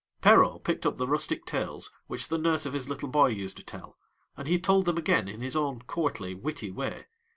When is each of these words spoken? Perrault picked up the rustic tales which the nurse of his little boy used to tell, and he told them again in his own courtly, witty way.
Perrault 0.19 0.63
picked 0.63 0.87
up 0.87 0.97
the 0.97 1.07
rustic 1.07 1.45
tales 1.45 1.91
which 2.07 2.29
the 2.29 2.39
nurse 2.39 2.65
of 2.65 2.73
his 2.73 2.89
little 2.89 3.07
boy 3.07 3.27
used 3.27 3.55
to 3.57 3.63
tell, 3.63 3.99
and 4.35 4.47
he 4.47 4.57
told 4.59 4.85
them 4.85 4.97
again 4.97 5.27
in 5.27 5.41
his 5.41 5.55
own 5.55 5.79
courtly, 5.83 6.33
witty 6.33 6.71
way. 6.71 7.05